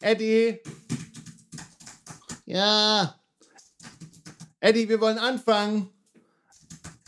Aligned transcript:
Eddie! 0.00 0.60
Ja, 2.46 3.20
Eddie, 4.60 4.88
wir 4.88 5.00
wollen 5.00 5.18
anfangen. 5.18 5.90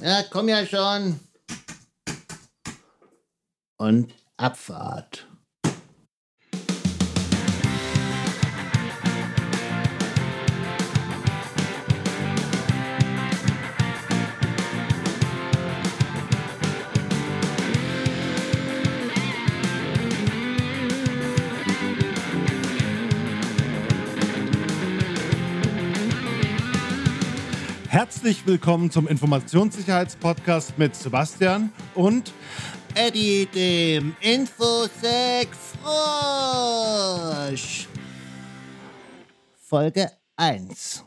ja, 0.01 0.23
komm 0.31 0.49
ja 0.49 0.65
schon. 0.67 1.19
Und 3.77 4.15
Abfahrt. 4.37 5.27
Herzlich 27.93 28.47
willkommen 28.47 28.91
zum 28.91 29.07
Informationssicherheitspodcast 29.07 30.79
mit 30.79 30.97
Sebastian 30.97 31.71
und 31.95 32.33
Eddie, 32.95 33.47
dem 33.55 34.17
Infosec 34.23 35.49
Frosch. 35.83 36.97
Folge 39.59 40.11
1. 40.37 41.05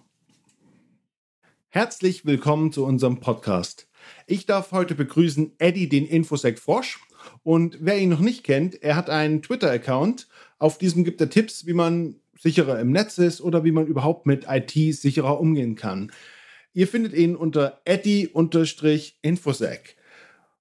herzlich 1.70 2.24
willkommen 2.24 2.72
zu 2.72 2.86
unserem 2.86 3.20
Podcast. 3.20 3.88
Ich 4.28 4.46
darf 4.46 4.72
heute 4.72 4.94
begrüßen 4.94 5.54
Eddie, 5.58 5.90
den 5.90 6.06
Infosec 6.06 6.60
Frosch. 6.60 7.00
Und 7.42 7.80
wer 7.82 7.98
ihn 7.98 8.10
noch 8.10 8.20
nicht 8.20 8.44
kennt, 8.44 8.84
er 8.84 8.96
hat 8.96 9.10
einen 9.10 9.42
Twitter-Account. 9.42 10.28
Auf 10.60 10.78
diesem 10.78 11.04
gibt 11.04 11.20
er 11.20 11.32
Tipps, 11.32 11.66
wie 11.66 11.74
man 11.74 12.18
sicherer 12.38 12.80
im 12.80 12.92
Netz 12.92 13.18
ist 13.18 13.42
oder 13.42 13.64
wie 13.64 13.72
man 13.72 13.88
überhaupt 13.88 14.28
mit 14.28 14.46
IT 14.48 14.74
sicherer 14.96 15.40
umgehen 15.40 15.76
kann. 15.76 16.12
Ihr 16.76 16.90
findet 16.90 17.14
ihn 17.14 17.38
unter 17.38 17.80
Eddie-Infosec. 17.86 19.96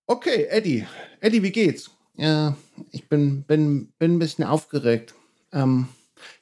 Okay, 0.07 0.47
Eddie. 0.49 0.87
Eddie, 1.21 1.43
wie 1.43 1.51
geht's? 1.51 1.91
Ja, 2.17 2.57
ich 2.93 3.09
bin, 3.09 3.43
bin, 3.43 3.89
bin 3.99 4.15
ein 4.15 4.19
bisschen 4.21 4.45
aufgeregt. 4.45 5.15
Ähm, 5.53 5.89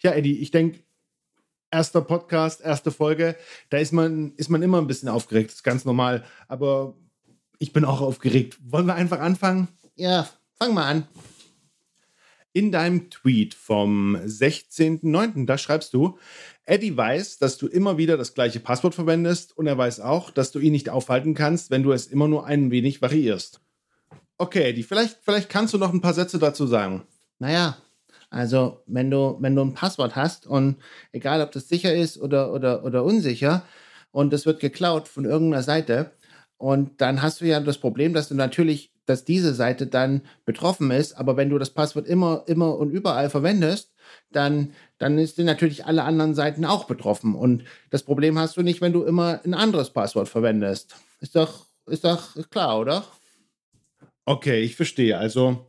Ja, 0.02 0.12
Eddie, 0.12 0.40
ich 0.40 0.50
denke, 0.50 0.80
erster 1.70 2.02
Podcast, 2.02 2.60
erste 2.60 2.90
Folge, 2.90 3.34
da 3.70 3.78
ist 3.78 3.92
man, 3.92 4.34
ist 4.36 4.50
man 4.50 4.62
immer 4.62 4.78
ein 4.78 4.86
bisschen 4.86 5.08
aufgeregt. 5.08 5.48
Das 5.48 5.56
ist 5.56 5.62
ganz 5.62 5.86
normal. 5.86 6.22
Aber 6.48 6.94
ich 7.58 7.72
bin 7.72 7.86
auch 7.86 8.02
aufgeregt. 8.02 8.58
Wollen 8.62 8.86
wir 8.86 8.94
einfach 8.94 9.20
anfangen? 9.20 9.68
ja, 9.96 10.28
fang 10.58 10.74
mal 10.74 10.84
an. 10.84 11.08
In 12.54 12.70
deinem 12.70 13.08
Tweet 13.08 13.54
vom 13.54 14.14
16.09., 14.16 15.46
da 15.46 15.56
schreibst 15.56 15.94
du, 15.94 16.18
Eddie 16.64 16.96
weiß, 16.96 17.38
dass 17.38 17.56
du 17.56 17.66
immer 17.66 17.96
wieder 17.96 18.16
das 18.16 18.34
gleiche 18.34 18.60
Passwort 18.60 18.94
verwendest 18.94 19.56
und 19.56 19.66
er 19.66 19.78
weiß 19.78 20.00
auch, 20.00 20.30
dass 20.30 20.52
du 20.52 20.58
ihn 20.58 20.72
nicht 20.72 20.90
aufhalten 20.90 21.34
kannst, 21.34 21.70
wenn 21.70 21.82
du 21.82 21.92
es 21.92 22.06
immer 22.06 22.28
nur 22.28 22.46
ein 22.46 22.70
wenig 22.70 23.00
variierst. 23.00 23.60
Okay, 24.36 24.70
Eddie, 24.70 24.82
vielleicht, 24.82 25.18
vielleicht 25.22 25.48
kannst 25.48 25.72
du 25.72 25.78
noch 25.78 25.92
ein 25.92 26.00
paar 26.00 26.14
Sätze 26.14 26.38
dazu 26.38 26.66
sagen. 26.66 27.04
Naja, 27.38 27.76
also 28.28 28.82
wenn 28.86 29.10
du, 29.10 29.36
wenn 29.40 29.54
du 29.54 29.62
ein 29.62 29.74
Passwort 29.74 30.16
hast 30.16 30.46
und 30.46 30.76
egal 31.12 31.42
ob 31.42 31.52
das 31.52 31.68
sicher 31.68 31.94
ist 31.94 32.18
oder, 32.18 32.52
oder, 32.52 32.84
oder 32.84 33.04
unsicher 33.04 33.62
und 34.10 34.32
es 34.32 34.46
wird 34.46 34.60
geklaut 34.60 35.08
von 35.08 35.24
irgendeiner 35.24 35.62
Seite 35.62 36.12
und 36.56 37.00
dann 37.00 37.22
hast 37.22 37.40
du 37.40 37.44
ja 37.44 37.60
das 37.60 37.78
Problem, 37.78 38.14
dass 38.14 38.28
du 38.28 38.34
natürlich, 38.34 38.91
dass 39.06 39.24
diese 39.24 39.54
Seite 39.54 39.86
dann 39.86 40.22
betroffen 40.44 40.90
ist, 40.90 41.14
aber 41.14 41.36
wenn 41.36 41.50
du 41.50 41.58
das 41.58 41.70
Passwort 41.70 42.06
immer, 42.06 42.44
immer 42.46 42.76
und 42.76 42.90
überall 42.90 43.30
verwendest, 43.30 43.92
dann, 44.30 44.72
dann 44.98 45.18
ist 45.18 45.38
natürlich 45.38 45.84
alle 45.84 46.04
anderen 46.04 46.34
Seiten 46.34 46.64
auch 46.64 46.84
betroffen. 46.84 47.34
Und 47.34 47.64
das 47.90 48.02
Problem 48.02 48.38
hast 48.38 48.56
du 48.56 48.62
nicht, 48.62 48.80
wenn 48.80 48.92
du 48.92 49.04
immer 49.04 49.40
ein 49.44 49.54
anderes 49.54 49.90
Passwort 49.90 50.28
verwendest. 50.28 50.94
Ist 51.20 51.36
doch, 51.36 51.66
ist 51.86 52.04
doch 52.04 52.36
klar, 52.50 52.78
oder? 52.78 53.04
Okay, 54.24 54.60
ich 54.62 54.76
verstehe. 54.76 55.18
Also, 55.18 55.66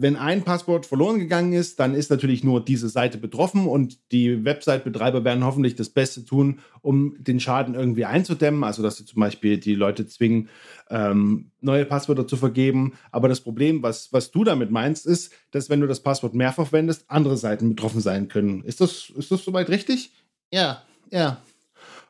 wenn 0.00 0.14
ein 0.14 0.44
Passwort 0.44 0.86
verloren 0.86 1.18
gegangen 1.18 1.52
ist, 1.52 1.80
dann 1.80 1.92
ist 1.92 2.08
natürlich 2.08 2.44
nur 2.44 2.64
diese 2.64 2.88
Seite 2.88 3.18
betroffen 3.18 3.66
und 3.66 3.98
die 4.12 4.44
Website-Betreiber 4.44 5.24
werden 5.24 5.44
hoffentlich 5.44 5.74
das 5.74 5.90
Beste 5.90 6.24
tun, 6.24 6.60
um 6.82 7.16
den 7.18 7.40
Schaden 7.40 7.74
irgendwie 7.74 8.04
einzudämmen. 8.04 8.62
Also, 8.62 8.80
dass 8.84 8.98
sie 8.98 9.06
zum 9.06 9.18
Beispiel 9.18 9.58
die 9.58 9.74
Leute 9.74 10.06
zwingen, 10.06 10.50
ähm, 10.88 11.50
neue 11.60 11.84
Passwörter 11.84 12.28
zu 12.28 12.36
vergeben. 12.36 12.92
Aber 13.10 13.28
das 13.28 13.40
Problem, 13.40 13.82
was, 13.82 14.12
was 14.12 14.30
du 14.30 14.44
damit 14.44 14.70
meinst, 14.70 15.04
ist, 15.04 15.32
dass 15.50 15.68
wenn 15.68 15.80
du 15.80 15.88
das 15.88 16.00
Passwort 16.00 16.32
mehrfach 16.32 16.68
verwendest, 16.68 17.04
andere 17.08 17.36
Seiten 17.36 17.68
betroffen 17.70 18.00
sein 18.00 18.28
können. 18.28 18.62
Ist 18.62 18.80
das, 18.80 19.10
ist 19.16 19.32
das 19.32 19.42
soweit 19.42 19.68
richtig? 19.68 20.12
Ja, 20.52 20.84
ja. 21.10 21.42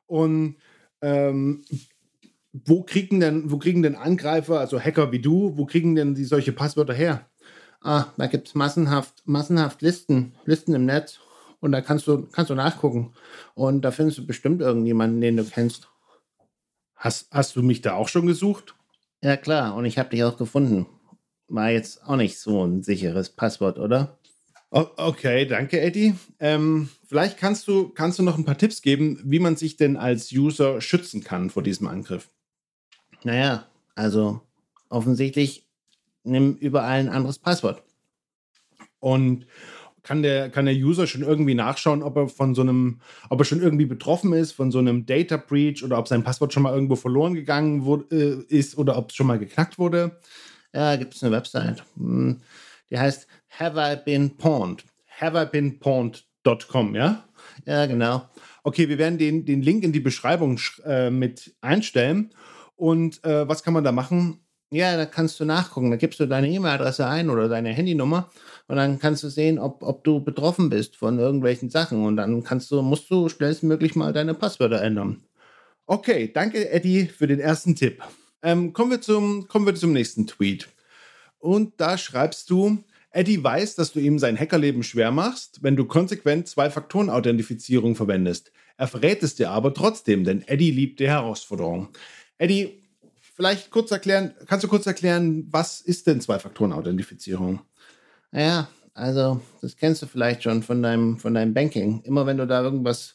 Und 0.06 0.56
ähm, 1.00 1.64
wo 2.52 2.82
kriegen 2.82 3.20
denn, 3.20 3.50
wo 3.50 3.56
kriegen 3.56 3.82
denn 3.82 3.94
Angreifer, 3.94 4.60
also 4.60 4.78
Hacker 4.78 5.10
wie 5.10 5.20
du, 5.20 5.56
wo 5.56 5.64
kriegen 5.64 5.94
denn 5.94 6.14
die 6.14 6.24
solche 6.24 6.52
Passwörter 6.52 6.92
her? 6.94 7.26
Ah, 7.80 8.06
da 8.16 8.26
gibt 8.26 8.48
es 8.48 8.54
massenhaft, 8.54 9.22
massenhaft 9.24 9.82
Listen, 9.82 10.34
Listen 10.44 10.74
im 10.74 10.84
Netz. 10.84 11.20
Und 11.60 11.72
da 11.72 11.80
kannst 11.80 12.06
du, 12.06 12.26
kannst 12.26 12.50
du 12.50 12.54
nachgucken. 12.54 13.14
Und 13.54 13.82
da 13.82 13.90
findest 13.90 14.18
du 14.18 14.26
bestimmt 14.26 14.60
irgendjemanden, 14.60 15.20
den 15.20 15.36
du 15.36 15.44
kennst. 15.44 15.88
Hast, 16.94 17.28
hast 17.32 17.56
du 17.56 17.62
mich 17.62 17.80
da 17.80 17.94
auch 17.94 18.08
schon 18.08 18.26
gesucht? 18.26 18.74
Ja, 19.22 19.36
klar. 19.36 19.74
Und 19.74 19.84
ich 19.84 19.98
habe 19.98 20.10
dich 20.10 20.22
auch 20.24 20.36
gefunden. 20.36 20.86
War 21.48 21.70
jetzt 21.70 22.04
auch 22.04 22.16
nicht 22.16 22.38
so 22.38 22.64
ein 22.64 22.82
sicheres 22.82 23.30
Passwort, 23.30 23.78
oder? 23.78 24.18
O- 24.70 24.86
Okay, 24.96 25.46
danke, 25.46 25.80
Eddie. 25.80 26.14
Ähm, 26.40 26.88
vielleicht 27.06 27.38
kannst 27.38 27.66
du, 27.68 27.88
kannst 27.88 28.18
du 28.18 28.22
noch 28.22 28.36
ein 28.36 28.44
paar 28.44 28.58
Tipps 28.58 28.82
geben, 28.82 29.20
wie 29.24 29.38
man 29.38 29.56
sich 29.56 29.76
denn 29.76 29.96
als 29.96 30.30
User 30.32 30.80
schützen 30.80 31.22
kann 31.24 31.50
vor 31.50 31.62
diesem 31.62 31.86
Angriff. 31.86 32.30
Naja, 33.24 33.66
also 33.94 34.42
offensichtlich 34.90 35.67
nimm 36.28 36.54
überall 36.56 37.00
ein 37.00 37.08
anderes 37.08 37.38
Passwort. 37.38 37.82
Und 39.00 39.46
kann 40.02 40.22
der, 40.22 40.48
kann 40.50 40.64
der 40.64 40.74
User 40.74 41.06
schon 41.06 41.22
irgendwie 41.22 41.54
nachschauen, 41.54 42.02
ob 42.02 42.16
er 42.16 42.28
von 42.28 42.54
so 42.54 42.62
einem, 42.62 43.00
ob 43.28 43.40
er 43.40 43.44
schon 43.44 43.60
irgendwie 43.60 43.84
betroffen 43.84 44.32
ist 44.32 44.52
von 44.52 44.70
so 44.70 44.78
einem 44.78 45.04
Data 45.06 45.36
Breach 45.36 45.82
oder 45.84 45.98
ob 45.98 46.08
sein 46.08 46.24
Passwort 46.24 46.52
schon 46.52 46.62
mal 46.62 46.72
irgendwo 46.72 46.96
verloren 46.96 47.34
gegangen 47.34 47.84
wurde, 47.84 48.44
äh, 48.50 48.54
ist 48.54 48.78
oder 48.78 48.96
ob 48.96 49.10
es 49.10 49.16
schon 49.16 49.26
mal 49.26 49.38
geknackt 49.38 49.78
wurde? 49.78 50.18
Ja, 50.72 50.96
gibt 50.96 51.14
es 51.14 51.22
eine 51.22 51.32
Website. 51.34 51.84
Hm, 51.96 52.40
Die 52.90 52.98
heißt 52.98 53.26
Have 53.58 53.78
I 53.78 53.96
Been 54.04 54.36
Pawned? 54.36 54.84
haveibeenpawned.com, 55.20 56.94
ja? 56.94 57.24
Ja, 57.66 57.86
genau. 57.86 58.28
Okay, 58.62 58.88
wir 58.88 58.98
werden 58.98 59.18
den, 59.18 59.44
den 59.44 59.62
Link 59.62 59.84
in 59.84 59.92
die 59.92 60.00
Beschreibung 60.00 60.56
sch- 60.56 60.82
äh, 60.84 61.10
mit 61.10 61.54
einstellen. 61.60 62.30
Und 62.76 63.24
äh, 63.24 63.48
was 63.48 63.62
kann 63.62 63.74
man 63.74 63.84
da 63.84 63.92
machen? 63.92 64.40
Ja, 64.70 64.96
da 64.96 65.06
kannst 65.06 65.40
du 65.40 65.44
nachgucken. 65.46 65.90
Da 65.90 65.96
gibst 65.96 66.20
du 66.20 66.26
deine 66.26 66.48
E-Mail-Adresse 66.48 67.06
ein 67.06 67.30
oder 67.30 67.48
deine 67.48 67.70
Handynummer 67.70 68.30
und 68.66 68.76
dann 68.76 68.98
kannst 68.98 69.22
du 69.22 69.30
sehen, 69.30 69.58
ob, 69.58 69.82
ob 69.82 70.04
du 70.04 70.20
betroffen 70.22 70.68
bist 70.68 70.96
von 70.96 71.18
irgendwelchen 71.18 71.70
Sachen. 71.70 72.04
Und 72.04 72.16
dann 72.16 72.42
kannst 72.44 72.70
du, 72.70 72.82
musst 72.82 73.10
du 73.10 73.28
schnellstmöglich 73.30 73.96
mal 73.96 74.12
deine 74.12 74.34
Passwörter 74.34 74.82
ändern. 74.82 75.22
Okay, 75.86 76.30
danke 76.32 76.70
Eddie 76.70 77.06
für 77.06 77.26
den 77.26 77.40
ersten 77.40 77.74
Tipp. 77.74 78.02
Ähm, 78.42 78.74
kommen, 78.74 78.90
wir 78.90 79.00
zum, 79.00 79.48
kommen 79.48 79.64
wir 79.64 79.74
zum 79.74 79.94
nächsten 79.94 80.26
Tweet. 80.26 80.68
Und 81.38 81.80
da 81.80 81.96
schreibst 81.96 82.50
du, 82.50 82.84
Eddie 83.10 83.42
weiß, 83.42 83.74
dass 83.74 83.92
du 83.92 84.00
ihm 84.00 84.18
sein 84.18 84.38
Hackerleben 84.38 84.82
schwer 84.82 85.10
machst, 85.10 85.62
wenn 85.62 85.76
du 85.76 85.86
konsequent 85.86 86.46
Zwei-Faktoren-Authentifizierung 86.46 87.96
verwendest. 87.96 88.52
Er 88.76 88.86
verrät 88.86 89.22
es 89.22 89.34
dir 89.34 89.50
aber 89.50 89.72
trotzdem, 89.72 90.24
denn 90.24 90.46
Eddie 90.46 90.70
liebt 90.70 91.00
die 91.00 91.08
Herausforderung. 91.08 91.88
Eddie, 92.36 92.82
vielleicht 93.38 93.70
kurz 93.70 93.92
erklären, 93.92 94.34
kannst 94.46 94.64
du 94.64 94.68
kurz 94.68 94.84
erklären, 94.84 95.46
was 95.52 95.80
ist 95.80 96.08
denn 96.08 96.20
Zwei-Faktoren-Authentifizierung? 96.20 97.60
Naja, 98.32 98.68
also 98.94 99.40
das 99.62 99.76
kennst 99.76 100.02
du 100.02 100.06
vielleicht 100.06 100.42
schon 100.42 100.64
von 100.64 100.82
deinem, 100.82 101.18
von 101.18 101.34
deinem 101.34 101.54
Banking. 101.54 102.02
Immer 102.02 102.26
wenn 102.26 102.36
du 102.36 102.48
da 102.48 102.62
irgendwas 102.62 103.14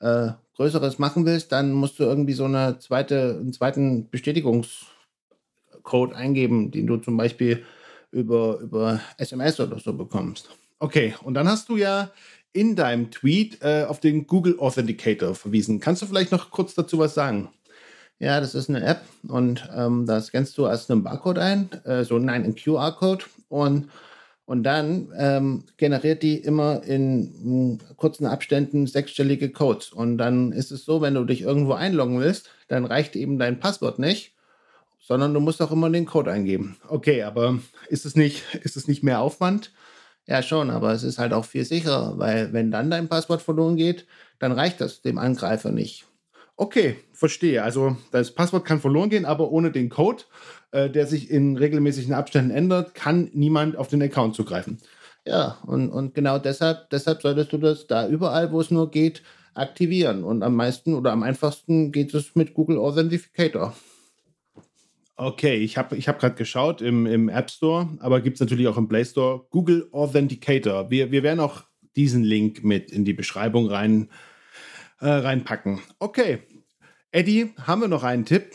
äh, 0.00 0.30
Größeres 0.56 0.98
machen 0.98 1.24
willst, 1.24 1.52
dann 1.52 1.72
musst 1.72 2.00
du 2.00 2.02
irgendwie 2.02 2.32
so 2.32 2.46
eine 2.46 2.80
zweite, 2.80 3.38
einen 3.40 3.52
zweiten 3.52 4.10
Bestätigungscode 4.10 6.14
eingeben, 6.14 6.72
den 6.72 6.88
du 6.88 6.96
zum 6.96 7.16
Beispiel 7.16 7.64
über, 8.10 8.58
über 8.58 9.00
SMS 9.18 9.60
oder 9.60 9.78
so 9.78 9.92
bekommst. 9.92 10.50
Okay, 10.80 11.14
und 11.22 11.34
dann 11.34 11.48
hast 11.48 11.68
du 11.68 11.76
ja 11.76 12.10
in 12.52 12.74
deinem 12.74 13.12
Tweet 13.12 13.62
äh, 13.62 13.84
auf 13.84 14.00
den 14.00 14.26
Google 14.26 14.58
Authenticator 14.58 15.36
verwiesen. 15.36 15.78
Kannst 15.78 16.02
du 16.02 16.06
vielleicht 16.06 16.32
noch 16.32 16.50
kurz 16.50 16.74
dazu 16.74 16.98
was 16.98 17.14
sagen? 17.14 17.50
Ja, 18.20 18.38
das 18.38 18.54
ist 18.54 18.68
eine 18.68 18.84
App 18.84 19.00
und 19.28 19.66
ähm, 19.74 20.04
da 20.04 20.20
scannst 20.20 20.58
du 20.58 20.66
erst 20.66 20.90
einen 20.90 21.02
Barcode 21.02 21.38
ein, 21.38 21.70
äh, 21.84 22.04
so 22.04 22.18
nein, 22.18 22.44
einen 22.44 22.54
QR-Code 22.54 23.24
und, 23.48 23.88
und 24.44 24.62
dann 24.62 25.08
ähm, 25.16 25.64
generiert 25.78 26.22
die 26.22 26.36
immer 26.36 26.82
in 26.82 27.78
mh, 27.78 27.94
kurzen 27.96 28.26
Abständen 28.26 28.86
sechsstellige 28.86 29.48
Codes. 29.48 29.88
Und 29.90 30.18
dann 30.18 30.52
ist 30.52 30.70
es 30.70 30.84
so, 30.84 31.00
wenn 31.00 31.14
du 31.14 31.24
dich 31.24 31.40
irgendwo 31.40 31.72
einloggen 31.72 32.20
willst, 32.20 32.50
dann 32.68 32.84
reicht 32.84 33.16
eben 33.16 33.38
dein 33.38 33.58
Passwort 33.58 33.98
nicht, 33.98 34.34
sondern 35.00 35.32
du 35.32 35.40
musst 35.40 35.62
auch 35.62 35.72
immer 35.72 35.88
den 35.88 36.04
Code 36.04 36.30
eingeben. 36.30 36.76
Okay, 36.88 37.22
aber 37.22 37.58
ist 37.88 38.04
es 38.04 38.16
nicht, 38.16 38.44
ist 38.64 38.76
es 38.76 38.86
nicht 38.86 39.02
mehr 39.02 39.20
Aufwand? 39.20 39.72
Ja, 40.26 40.42
schon, 40.42 40.68
aber 40.68 40.92
es 40.92 41.04
ist 41.04 41.18
halt 41.18 41.32
auch 41.32 41.46
viel 41.46 41.64
sicherer, 41.64 42.18
weil 42.18 42.52
wenn 42.52 42.70
dann 42.70 42.90
dein 42.90 43.08
Passwort 43.08 43.40
verloren 43.40 43.76
geht, 43.76 44.06
dann 44.38 44.52
reicht 44.52 44.82
das 44.82 45.00
dem 45.00 45.16
Angreifer 45.16 45.72
nicht. 45.72 46.04
Okay, 46.60 46.96
verstehe. 47.14 47.62
Also 47.62 47.96
das 48.12 48.34
Passwort 48.34 48.66
kann 48.66 48.80
verloren 48.80 49.08
gehen, 49.08 49.24
aber 49.24 49.50
ohne 49.50 49.72
den 49.72 49.88
Code, 49.88 50.24
äh, 50.72 50.90
der 50.90 51.06
sich 51.06 51.30
in 51.30 51.56
regelmäßigen 51.56 52.12
Abständen 52.12 52.50
ändert, 52.50 52.94
kann 52.94 53.30
niemand 53.32 53.76
auf 53.78 53.88
den 53.88 54.02
Account 54.02 54.34
zugreifen. 54.34 54.76
Ja, 55.26 55.56
und, 55.66 55.88
und 55.88 56.14
genau 56.14 56.38
deshalb, 56.38 56.90
deshalb 56.90 57.22
solltest 57.22 57.54
du 57.54 57.56
das 57.56 57.86
da 57.86 58.06
überall, 58.06 58.52
wo 58.52 58.60
es 58.60 58.70
nur 58.70 58.90
geht, 58.90 59.22
aktivieren. 59.54 60.22
Und 60.22 60.42
am 60.42 60.54
meisten 60.54 60.92
oder 60.92 61.12
am 61.12 61.22
einfachsten 61.22 61.92
geht 61.92 62.12
es 62.12 62.36
mit 62.36 62.52
Google 62.52 62.76
Authenticator. 62.76 63.74
Okay, 65.16 65.56
ich 65.56 65.78
habe 65.78 65.96
ich 65.96 66.08
hab 66.08 66.20
gerade 66.20 66.34
geschaut 66.34 66.82
im, 66.82 67.06
im 67.06 67.30
App 67.30 67.50
Store, 67.50 67.88
aber 68.00 68.20
gibt 68.20 68.34
es 68.34 68.40
natürlich 68.40 68.68
auch 68.68 68.76
im 68.76 68.86
Play 68.86 69.06
Store 69.06 69.46
Google 69.48 69.88
Authenticator. 69.92 70.90
Wir, 70.90 71.10
wir 71.10 71.22
werden 71.22 71.40
auch 71.40 71.62
diesen 71.96 72.22
Link 72.22 72.62
mit 72.64 72.90
in 72.90 73.06
die 73.06 73.14
Beschreibung 73.14 73.66
rein, 73.66 74.10
äh, 75.00 75.08
reinpacken. 75.08 75.80
Okay, 75.98 76.42
Eddie, 77.12 77.52
haben 77.66 77.80
wir 77.80 77.88
noch 77.88 78.04
einen 78.04 78.24
Tipp? 78.24 78.52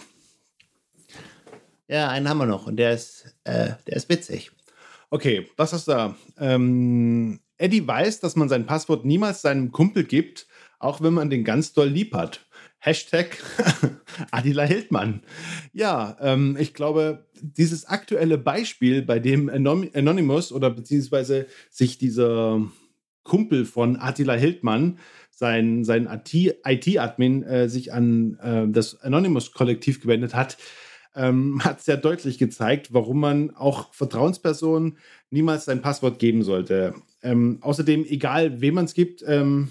Ja, 1.87 2.09
einen 2.09 2.27
haben 2.29 2.37
wir 2.37 2.45
noch 2.45 2.67
und 2.67 2.77
der 2.77 2.93
ist, 2.93 3.35
äh, 3.43 3.71
der 3.87 3.95
ist 3.95 4.09
witzig. 4.09 4.51
Okay, 5.09 5.47
was 5.55 5.73
hast 5.73 5.87
du 5.87 5.91
da? 5.91 6.15
Ähm, 6.39 7.39
Eddie 7.57 7.87
weiß, 7.87 8.19
dass 8.19 8.35
man 8.35 8.49
sein 8.49 8.65
Passwort 8.65 9.05
niemals 9.05 9.41
seinem 9.41 9.71
Kumpel 9.71 10.03
gibt, 10.03 10.47
auch 10.79 11.01
wenn 11.01 11.13
man 11.13 11.29
den 11.29 11.43
ganz 11.43 11.73
doll 11.73 11.87
lieb 11.87 12.13
hat. 12.13 12.45
Hashtag 12.79 13.37
Adila 14.31 14.63
Hildmann. 14.63 15.23
Ja, 15.73 16.17
ähm, 16.21 16.55
ich 16.59 16.73
glaube, 16.73 17.25
dieses 17.41 17.85
aktuelle 17.85 18.37
Beispiel, 18.37 19.01
bei 19.01 19.19
dem 19.19 19.49
Anonymous 19.49 20.51
oder 20.51 20.69
beziehungsweise 20.69 21.47
sich 21.69 21.97
dieser 21.97 22.61
Kumpel 23.25 23.65
von 23.65 23.97
Attila 23.97 24.35
Hildmann, 24.35 24.99
sein, 25.31 25.83
sein 25.83 26.07
IT-Admin, 26.07 27.43
äh, 27.43 27.67
sich 27.67 27.91
an 27.91 28.39
äh, 28.41 28.65
das 28.69 29.01
Anonymous-Kollektiv 29.01 29.99
gewendet 29.99 30.33
hat, 30.33 30.57
ähm, 31.13 31.59
hat 31.63 31.81
sehr 31.81 31.97
deutlich 31.97 32.37
gezeigt, 32.37 32.93
warum 32.93 33.19
man 33.19 33.51
auch 33.51 33.93
Vertrauenspersonen 33.93 34.97
niemals 35.29 35.65
sein 35.65 35.81
Passwort 35.81 36.19
geben 36.19 36.43
sollte. 36.43 36.93
Ähm, 37.21 37.57
außerdem, 37.61 38.05
egal 38.05 38.61
wem 38.61 38.75
man 38.75 38.85
es 38.85 38.93
gibt, 38.93 39.23
ähm, 39.27 39.69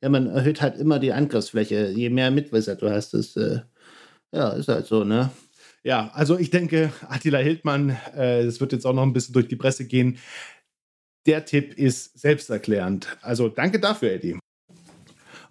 ja, 0.00 0.08
man 0.08 0.26
erhöht 0.26 0.62
halt 0.62 0.76
immer 0.78 0.98
die 0.98 1.12
Angriffsfläche. 1.12 1.90
Je 1.94 2.10
mehr 2.10 2.30
Mitwisser 2.30 2.76
du 2.76 2.90
hast, 2.90 3.14
das 3.14 3.36
äh, 3.36 3.60
ja, 4.32 4.50
ist 4.50 4.68
halt 4.68 4.86
so, 4.86 5.04
ne? 5.04 5.30
Ja, 5.82 6.10
also 6.14 6.36
ich 6.36 6.50
denke, 6.50 6.92
Attila 7.08 7.38
Hildmann, 7.38 7.90
äh, 8.16 8.44
das 8.44 8.60
wird 8.60 8.72
jetzt 8.72 8.84
auch 8.86 8.92
noch 8.92 9.04
ein 9.04 9.12
bisschen 9.12 9.34
durch 9.34 9.46
die 9.46 9.54
Presse 9.54 9.86
gehen. 9.86 10.18
Der 11.26 11.44
Tipp 11.44 11.76
ist 11.76 12.18
selbsterklärend. 12.18 13.16
Also 13.20 13.48
danke 13.48 13.80
dafür, 13.80 14.12
Eddie. 14.12 14.38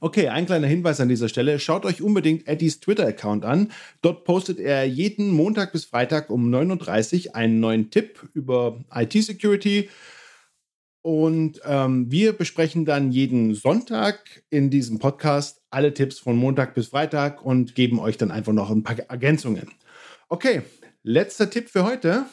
Okay, 0.02 0.28
ein 0.28 0.46
kleiner 0.46 0.68
Hinweis 0.68 1.00
an 1.00 1.10
dieser 1.10 1.30
Stelle. 1.30 1.60
Schaut 1.60 1.86
euch 1.86 2.02
unbedingt 2.02 2.48
Eddies 2.48 2.80
Twitter-Account 2.80 3.46
an. 3.46 3.72
Dort 4.02 4.24
postet 4.24 4.60
er 4.60 4.86
jeden 4.86 5.32
Montag 5.32 5.72
bis 5.72 5.86
Freitag 5.86 6.30
um 6.30 6.54
9.30 6.54 7.28
Uhr 7.28 7.36
einen 7.36 7.60
neuen 7.60 7.90
Tipp 7.92 8.28
über 8.34 8.84
IT-Security, 8.94 9.90
und 11.06 11.62
ähm, 11.66 12.10
wir 12.10 12.34
besprechen 12.34 12.84
dann 12.84 13.12
jeden 13.12 13.54
Sonntag 13.54 14.42
in 14.50 14.72
diesem 14.72 14.98
Podcast 14.98 15.62
alle 15.70 15.94
Tipps 15.94 16.18
von 16.18 16.36
Montag 16.36 16.74
bis 16.74 16.88
Freitag 16.88 17.46
und 17.46 17.76
geben 17.76 18.00
euch 18.00 18.18
dann 18.18 18.32
einfach 18.32 18.54
noch 18.54 18.72
ein 18.72 18.82
paar 18.82 18.98
Ergänzungen. 18.98 19.70
Okay, 20.30 20.64
letzter 21.04 21.48
Tipp 21.52 21.70
für 21.70 21.84
heute. 21.84 22.26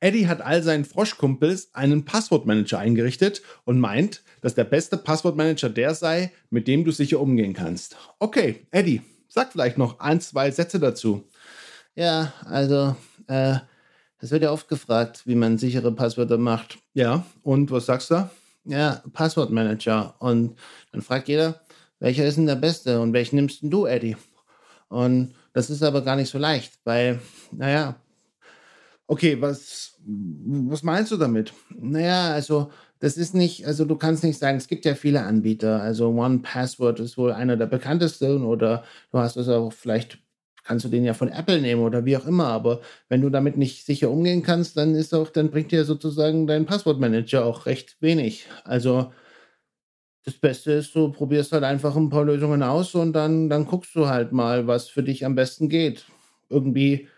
Eddie 0.00 0.28
hat 0.28 0.42
all 0.42 0.62
seinen 0.62 0.84
Froschkumpels 0.84 1.74
einen 1.74 2.04
Passwortmanager 2.04 2.78
eingerichtet 2.78 3.42
und 3.64 3.80
meint, 3.80 4.22
dass 4.42 4.54
der 4.54 4.64
beste 4.64 4.96
Passwortmanager 4.96 5.70
der 5.70 5.94
sei, 5.94 6.32
mit 6.50 6.68
dem 6.68 6.84
du 6.84 6.90
sicher 6.90 7.20
umgehen 7.20 7.54
kannst. 7.54 7.96
Okay, 8.18 8.66
Eddie, 8.70 9.02
sag 9.28 9.52
vielleicht 9.52 9.78
noch 9.78 10.00
ein, 10.00 10.20
zwei 10.20 10.50
Sätze 10.50 10.78
dazu. 10.78 11.24
Ja, 11.94 12.32
also 12.44 12.94
äh, 13.26 13.56
es 14.18 14.30
wird 14.30 14.42
ja 14.42 14.52
oft 14.52 14.68
gefragt, 14.68 15.22
wie 15.24 15.34
man 15.34 15.56
sichere 15.56 15.92
Passwörter 15.92 16.38
macht. 16.38 16.78
Ja, 16.92 17.24
und 17.42 17.70
was 17.70 17.86
sagst 17.86 18.10
du? 18.10 18.28
Ja, 18.64 19.02
Passwortmanager. 19.12 20.14
Und 20.18 20.58
dann 20.92 21.00
fragt 21.00 21.28
jeder, 21.28 21.60
welcher 22.00 22.26
ist 22.26 22.36
denn 22.36 22.46
der 22.46 22.56
beste 22.56 23.00
und 23.00 23.14
welchen 23.14 23.36
nimmst 23.36 23.62
denn 23.62 23.70
du, 23.70 23.86
Eddie? 23.86 24.16
Und 24.88 25.34
das 25.54 25.70
ist 25.70 25.82
aber 25.82 26.02
gar 26.02 26.16
nicht 26.16 26.30
so 26.30 26.38
leicht, 26.38 26.78
weil, 26.84 27.20
naja. 27.50 27.96
Okay, 29.08 29.40
was, 29.40 29.94
was 30.04 30.82
meinst 30.82 31.12
du 31.12 31.16
damit? 31.16 31.52
Naja, 31.70 32.32
also 32.32 32.70
das 32.98 33.16
ist 33.16 33.34
nicht, 33.34 33.66
also 33.66 33.84
du 33.84 33.96
kannst 33.96 34.24
nicht 34.24 34.38
sagen, 34.38 34.56
es 34.56 34.66
gibt 34.66 34.84
ja 34.84 34.94
viele 34.94 35.22
Anbieter. 35.22 35.80
Also 35.80 36.08
One 36.08 36.40
Password 36.40 36.98
ist 37.00 37.16
wohl 37.16 37.32
einer 37.32 37.56
der 37.56 37.66
bekanntesten 37.66 38.44
oder 38.44 38.84
du 39.12 39.18
hast 39.18 39.36
es 39.36 39.48
auch 39.48 39.72
vielleicht 39.72 40.18
kannst 40.64 40.84
du 40.84 40.88
den 40.88 41.04
ja 41.04 41.14
von 41.14 41.28
Apple 41.28 41.60
nehmen 41.60 41.82
oder 41.82 42.04
wie 42.04 42.16
auch 42.16 42.26
immer. 42.26 42.48
Aber 42.48 42.80
wenn 43.08 43.20
du 43.20 43.30
damit 43.30 43.56
nicht 43.56 43.86
sicher 43.86 44.10
umgehen 44.10 44.42
kannst, 44.42 44.76
dann 44.76 44.96
ist 44.96 45.14
auch, 45.14 45.30
dann 45.30 45.50
bringt 45.50 45.70
dir 45.70 45.84
sozusagen 45.84 46.48
dein 46.48 46.66
Passwortmanager 46.66 47.44
auch 47.44 47.66
recht 47.66 47.96
wenig. 48.00 48.48
Also 48.64 49.12
das 50.24 50.34
Beste 50.34 50.72
ist, 50.72 50.94
du 50.96 51.12
probierst 51.12 51.52
halt 51.52 51.62
einfach 51.62 51.94
ein 51.94 52.08
paar 52.08 52.24
Lösungen 52.24 52.64
aus 52.64 52.96
und 52.96 53.12
dann, 53.12 53.48
dann 53.48 53.66
guckst 53.66 53.94
du 53.94 54.08
halt 54.08 54.32
mal, 54.32 54.66
was 54.66 54.88
für 54.88 55.04
dich 55.04 55.24
am 55.24 55.36
besten 55.36 55.68
geht. 55.68 56.06
Irgendwie 56.48 57.08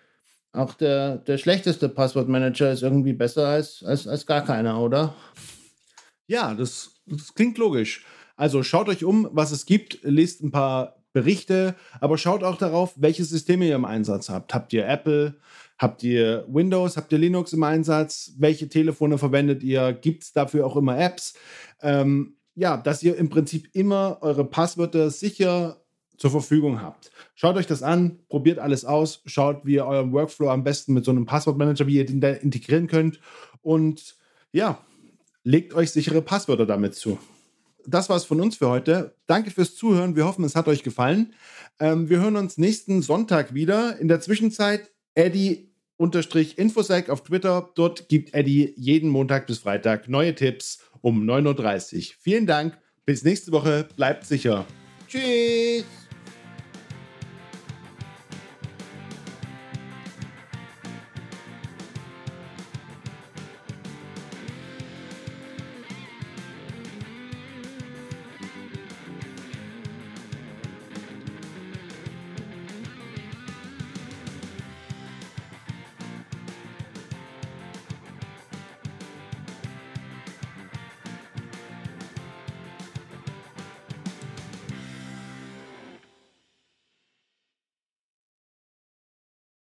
auch 0.53 0.75
der, 0.75 1.19
der 1.19 1.39
schlechteste 1.39 1.89
Passwortmanager 1.89 2.73
ist 2.73 2.83
irgendwie 2.83 3.13
besser 3.13 3.49
als, 3.49 3.83
als, 3.85 4.07
als 4.07 4.27
gar 4.27 4.45
keiner, 4.45 4.81
oder? 4.81 5.15
Ja, 6.27 6.55
das, 6.55 7.01
das 7.07 7.35
klingt 7.35 7.59
logisch. 7.59 8.05
Also 8.37 8.63
schaut 8.63 8.89
euch 8.89 9.05
um, 9.05 9.29
was 9.33 9.51
es 9.51 9.67
gibt, 9.67 9.99
lest 10.03 10.43
ein 10.43 10.51
paar 10.51 10.99
Berichte, 11.13 11.75
aber 12.01 12.19
schaut 12.19 12.45
auch 12.45 12.57
darauf, 12.57 12.95
welche 12.97 13.25
Systeme 13.25 13.67
ihr 13.67 13.75
im 13.75 13.85
Einsatz 13.85 14.29
habt. 14.29 14.55
Habt 14.55 14.73
ihr 14.73 14.87
Apple? 14.87 15.35
Habt 15.79 16.03
ihr 16.03 16.45
Windows? 16.49 16.97
Habt 16.97 17.13
ihr 17.13 17.19
Linux 17.19 17.53
im 17.53 17.63
Einsatz? 17.63 18.33
Welche 18.39 18.69
Telefone 18.69 19.19
verwendet 19.19 19.63
ihr? 19.63 19.93
Gibt 19.93 20.25
es 20.25 20.33
dafür 20.33 20.67
auch 20.67 20.77
immer 20.77 20.99
Apps? 20.99 21.35
Ähm, 21.81 22.37
ja, 22.55 22.77
dass 22.77 23.03
ihr 23.03 23.17
im 23.17 23.29
Prinzip 23.29 23.69
immer 23.73 24.19
eure 24.21 24.45
Passwörter 24.45 25.11
sicher 25.11 25.81
zur 26.19 26.31
Verfügung 26.31 26.83
habt. 26.83 27.11
Schaut 27.35 27.57
euch 27.57 27.67
das 27.67 27.83
an, 27.83 28.19
probiert 28.29 28.59
alles 28.59 28.85
aus, 28.85 29.23
schaut, 29.25 29.65
wie 29.65 29.75
ihr 29.75 29.87
euren 29.87 30.13
Workflow 30.13 30.51
am 30.51 30.65
besten 30.65 30.93
mit 30.93 31.05
so 31.05 31.11
einem 31.11 31.25
Passwortmanager, 31.25 31.87
wie 31.87 31.97
ihr 31.97 32.07
den 32.07 32.21
da 32.21 32.31
integrieren 32.31 32.87
könnt 32.87 33.21
und 33.63 34.17
ja, 34.53 34.79
legt 35.45 35.73
euch 35.73 35.93
sichere 35.93 36.21
Passwörter 36.21 36.67
damit 36.67 36.95
zu 36.95 37.19
das 37.89 38.09
war's 38.09 38.25
von 38.25 38.41
uns 38.41 38.57
für 38.57 38.69
heute. 38.69 39.15
Danke 39.27 39.51
fürs 39.51 39.75
Zuhören. 39.75 40.15
Wir 40.15 40.27
hoffen, 40.27 40.45
es 40.45 40.55
hat 40.55 40.69
euch 40.69 40.83
gefallen. 40.83 41.33
Ähm, 41.81 42.09
wir 42.09 42.21
hören 42.21 42.37
uns 42.37 42.59
nächsten 42.59 43.03
Sonntag 43.03 43.55
wieder. 43.55 43.99
In 43.99 44.09
der 44.09 44.21
Zwischenzeit 44.21 44.91
Eddie 45.15 45.73
Infosec 45.99 47.11
auf 47.11 47.25
Twitter. 47.25 47.71
Dort 47.75 48.09
gibt 48.09 48.35
Eddie 48.35 48.75
jeden 48.77 49.11
Montag 49.11 49.47
bis 49.47 49.59
Freitag 49.59 50.09
neue 50.09 50.35
Tipps 50.35 50.81
um 51.01 51.29
9.30 51.29 51.97
Uhr. 51.97 52.15
Vielen 52.21 52.47
Dank. 52.47 52.79
Bis 53.05 53.25
nächste 53.25 53.53
Woche. 53.53 53.89
Bleibt 53.97 54.27
sicher. 54.27 54.65
Tschüss. 55.09 55.85